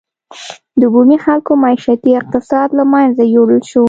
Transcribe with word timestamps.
د 0.79 0.81
بومي 0.93 1.17
خلکو 1.25 1.51
معیشتي 1.63 2.11
اقتصاد 2.21 2.69
له 2.77 2.83
منځه 2.93 3.23
یووړل 3.35 3.61
شو. 3.69 3.79